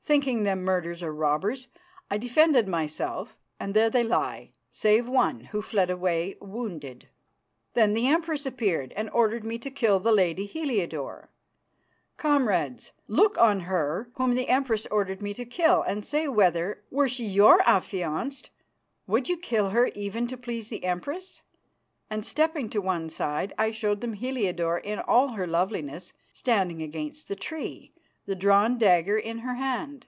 [0.00, 1.68] Thinking them murderers or robbers,
[2.10, 7.08] I defended myself, and there they lie, save one, who fled away wounded.
[7.74, 11.28] Then the Empress appeared and ordered me to kill the lady Heliodore.
[12.16, 17.06] Comrades, look on her whom the Empress ordered me to kill, and say whether, were
[17.06, 18.48] she your affianced,
[19.06, 21.42] you would kill her even to please the Empress,"
[22.08, 27.28] and, stepping to one side, I showed them Heliodore in all her loveliness standing against
[27.28, 27.92] the tree,
[28.26, 30.04] the drawn dagger in her hand.